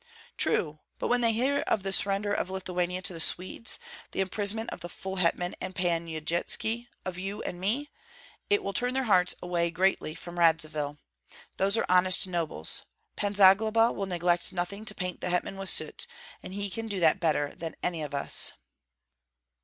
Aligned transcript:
"True; 0.35 0.79
but 0.97 1.09
when 1.09 1.21
they 1.21 1.31
hear 1.31 1.59
of 1.67 1.83
the 1.83 1.93
surrender 1.93 2.33
of 2.33 2.49
Lithuania 2.49 3.03
to 3.03 3.13
the 3.13 3.19
Swedes, 3.19 3.77
the 4.13 4.19
imprisonment 4.19 4.71
of 4.71 4.79
the 4.79 4.89
full 4.89 5.17
hetman 5.17 5.53
and 5.61 5.75
Pan 5.75 6.07
Yudytski, 6.07 6.87
of 7.05 7.19
you 7.19 7.43
and 7.43 7.61
me, 7.61 7.91
it 8.49 8.63
will 8.63 8.73
turn 8.73 8.95
their 8.95 9.03
hearts 9.03 9.35
away 9.43 9.69
greatly 9.69 10.15
from 10.15 10.39
Radzivill. 10.39 10.97
Those 11.57 11.77
are 11.77 11.85
honest 11.87 12.25
nobles; 12.25 12.81
Pan 13.15 13.35
Zagloba 13.35 13.91
will 13.91 14.07
neglect 14.07 14.51
nothing 14.51 14.85
to 14.85 14.95
paint 14.95 15.21
the 15.21 15.29
hetman 15.29 15.55
with 15.55 15.69
soot, 15.69 16.07
and 16.41 16.55
he 16.55 16.71
can 16.71 16.87
do 16.87 16.99
that 16.99 17.19
better 17.19 17.53
than 17.53 17.75
any 17.83 18.01
of 18.01 18.15
us." 18.15 18.53